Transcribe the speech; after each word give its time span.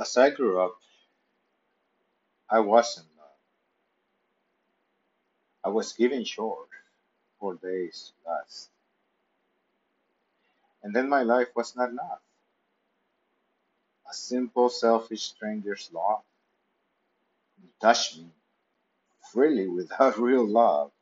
As 0.00 0.16
I 0.16 0.30
grew 0.30 0.58
up, 0.62 0.80
I 2.48 2.60
wasn't. 2.60 3.06
Uh, 3.20 3.24
I 5.64 5.68
was 5.68 5.92
given 5.92 6.24
short 6.24 6.70
for 7.38 7.54
days 7.56 8.12
last, 8.26 8.70
and 10.82 10.96
then 10.96 11.08
my 11.10 11.22
life 11.22 11.48
was 11.54 11.76
not 11.76 11.90
enough. 11.90 12.22
A 14.10 14.14
simple, 14.14 14.70
selfish 14.70 15.22
stranger's 15.22 15.90
love 15.92 16.22
touched 17.80 18.16
me 18.18 18.30
freely 19.32 19.68
without 19.68 20.18
real 20.28 20.46
love, 20.46 20.92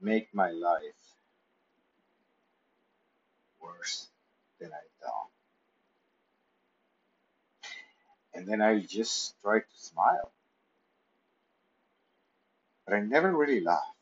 make 0.00 0.34
my 0.34 0.50
life 0.50 1.16
worse 3.60 4.08
than 4.60 4.70
I 4.72 5.04
thought. 5.04 5.28
And 8.34 8.46
then 8.46 8.60
I 8.62 8.80
just 8.80 9.34
tried 9.42 9.60
to 9.60 9.78
smile, 9.78 10.30
but 12.86 12.94
I 12.94 13.00
never 13.00 13.32
really 13.32 13.60
laughed 13.60 13.96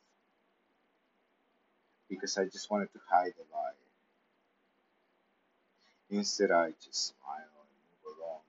because 2.09 2.39
I 2.39 2.45
just 2.47 2.71
wanted 2.71 2.93
to 2.93 3.01
hide 3.11 3.33
the 3.37 3.45
lie. 3.55 3.73
Instead, 6.11 6.51
I 6.51 6.73
just 6.85 7.09
smile 7.09 7.39
and 7.39 7.69
move 8.05 8.17
along. 8.19 8.41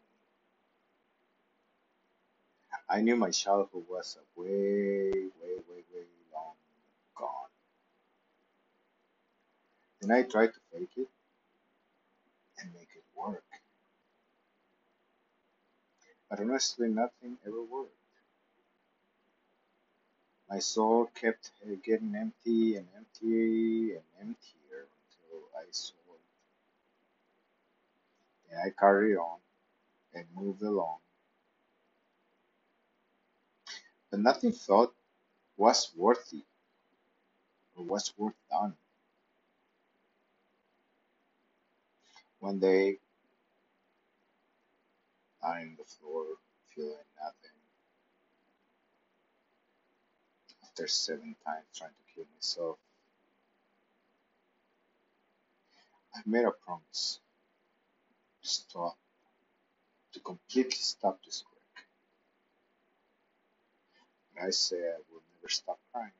I 2.89 3.01
knew 3.01 3.15
my 3.15 3.31
childhood 3.31 3.85
was 3.89 4.17
a 4.19 4.41
way, 4.41 5.11
way, 5.11 5.55
way, 5.69 5.83
way 5.93 6.05
long 6.33 6.53
gone. 7.17 7.49
Then 10.01 10.11
I 10.11 10.23
tried 10.23 10.47
to 10.53 10.59
fake 10.71 10.91
it 10.97 11.07
and 12.59 12.73
make 12.73 12.89
it 12.95 13.03
work. 13.15 13.43
But 16.29 16.39
honestly, 16.39 16.89
nothing 16.89 17.37
ever 17.45 17.61
worked. 17.61 17.91
My 20.49 20.59
soul 20.59 21.07
kept 21.07 21.51
getting 21.83 22.15
empty 22.15 22.75
and 22.75 22.87
empty 22.95 23.93
and 23.93 24.03
emptier 24.19 24.87
until 25.01 25.49
I 25.57 25.65
saw 25.71 25.93
it. 26.13 26.21
And 28.51 28.61
I 28.61 28.69
carried 28.69 29.17
on 29.17 29.39
and 30.13 30.25
moved 30.35 30.61
along. 30.61 30.97
But 34.11 34.19
nothing 34.19 34.51
felt 34.51 34.93
was 35.57 35.91
worthy 35.95 36.43
or 37.75 37.85
was 37.85 38.13
worth 38.17 38.35
done. 38.49 38.75
One 42.39 42.59
day, 42.59 42.99
on 45.45 45.75
the 45.77 45.83
floor, 45.83 46.25
feeling 46.73 46.95
nothing, 47.21 47.57
after 50.63 50.87
seven 50.87 51.35
times 51.45 51.65
trying 51.73 51.91
to 51.91 52.13
kill 52.15 52.25
myself, 52.35 52.77
I 56.15 56.21
made 56.25 56.45
a 56.45 56.51
promise. 56.51 57.19
To 58.41 58.47
stop, 58.47 58.97
to 60.13 60.19
completely 60.19 60.71
stop 60.71 61.19
this 61.25 61.43
work. 61.45 61.85
And 64.35 64.47
I 64.47 64.51
say 64.51 64.77
I 64.77 64.97
will 65.11 65.21
never 65.35 65.49
stop 65.49 65.79
crying. 65.91 66.11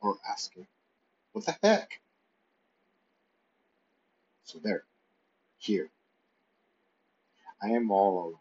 Or 0.00 0.16
asking, 0.28 0.66
what 1.32 1.46
the 1.46 1.56
heck? 1.62 2.00
So 4.44 4.58
there, 4.62 4.84
here, 5.58 5.90
I 7.64 7.70
am 7.70 7.90
all 7.92 8.20
alone, 8.24 8.40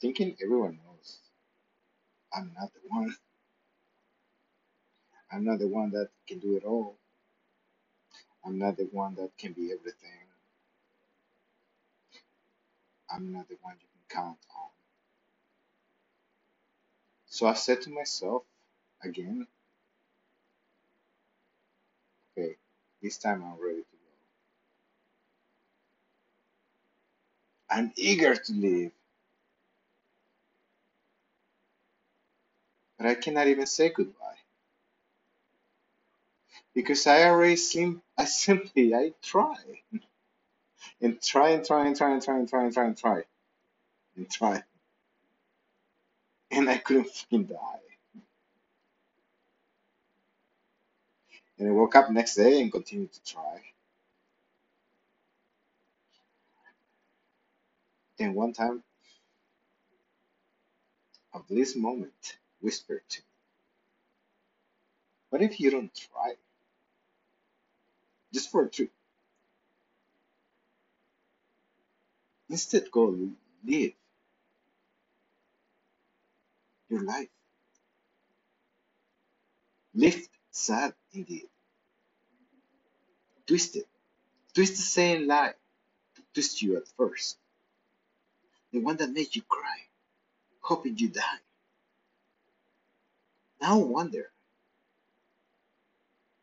thinking 0.00 0.36
everyone 0.42 0.78
knows 0.86 1.18
I'm 2.34 2.52
not 2.58 2.72
the 2.74 2.80
one. 2.88 3.16
I'm 5.32 5.44
not 5.44 5.58
the 5.60 5.68
one 5.68 5.90
that 5.92 6.08
can 6.28 6.38
do 6.40 6.56
it 6.56 6.64
all. 6.64 6.96
I'm 8.44 8.58
not 8.58 8.76
the 8.78 8.88
one 8.92 9.16
that 9.16 9.30
can 9.38 9.52
be 9.52 9.72
everything. 9.72 10.10
I'm 13.10 13.32
not 13.32 13.48
the 13.48 13.56
one 13.62 13.74
you 13.80 13.88
can 14.08 14.22
count 14.24 14.38
on. 14.56 14.70
So 17.28 17.46
I 17.46 17.54
said 17.54 17.82
to 17.82 17.90
myself 17.90 18.44
again, 19.04 19.46
okay, 22.38 22.56
this 23.02 23.18
time 23.18 23.44
I'm 23.44 23.64
ready 23.64 23.84
I'm 27.70 27.92
eager 27.96 28.34
to 28.36 28.52
live. 28.52 28.92
But 32.98 33.06
I 33.06 33.14
cannot 33.14 33.48
even 33.48 33.66
say 33.66 33.90
goodbye. 33.90 34.24
Because 36.74 37.06
I 37.06 37.24
already 37.24 37.56
seem, 37.56 38.02
I 38.18 38.24
simply, 38.24 38.94
I 38.94 39.12
try. 39.22 39.56
and 41.00 41.20
try 41.22 41.50
and 41.50 41.64
try 41.64 41.86
and 41.86 41.96
try 41.96 42.12
and 42.12 42.22
try 42.22 42.38
and 42.38 42.48
try 42.48 42.64
and 42.64 42.74
try 42.74 42.86
and 42.86 42.96
try. 42.98 43.22
And 44.16 44.30
try. 44.30 44.62
And 46.50 46.70
I 46.70 46.78
couldn't 46.78 47.08
fucking 47.10 47.44
die. 47.44 47.80
And 51.58 51.68
I 51.68 51.72
woke 51.72 51.96
up 51.96 52.10
next 52.10 52.34
day 52.36 52.60
and 52.60 52.72
continued 52.72 53.12
to 53.12 53.24
try. 53.24 53.62
And 58.18 58.34
one 58.34 58.52
time, 58.52 58.82
a 61.34 61.40
bliss 61.40 61.76
moment 61.76 62.38
whispered 62.60 63.02
to 63.10 63.20
me, 63.20 63.26
"What 65.30 65.42
if 65.42 65.60
you 65.60 65.70
don't 65.70 65.94
try? 65.94 66.36
Just 68.32 68.50
for 68.50 68.64
a 68.64 68.70
trip. 68.70 68.92
Instead, 72.50 72.90
go 72.90 73.06
live 73.64 73.94
your 76.88 77.02
life. 77.02 77.30
Lift 79.94 80.30
sad 80.50 80.94
indeed. 81.12 81.48
Twist 83.46 83.76
it. 83.76 83.88
Twist 84.54 84.76
the 84.76 84.82
same 84.82 85.26
lie 85.26 85.54
twist 86.34 86.62
you 86.62 86.76
at 86.76 86.88
first. 86.96 87.38
The 88.76 88.82
one 88.82 88.98
that 88.98 89.10
made 89.10 89.34
you 89.34 89.40
cry, 89.40 89.78
hoping 90.60 90.98
you 90.98 91.08
die. 91.08 91.40
Now 93.58 93.78
wonder 93.78 94.30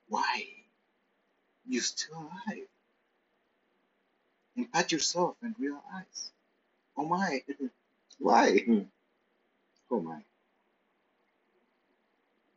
why 0.08 0.48
you're 1.68 1.84
still 1.84 2.18
alive. 2.18 2.66
And 4.58 4.74
pat 4.74 4.92
yourself 4.92 5.36
and 5.44 5.54
realize, 5.60 6.32
oh 6.98 7.06
my, 7.06 7.44
why? 8.18 8.66
Oh 9.92 10.02
my. 10.02 10.24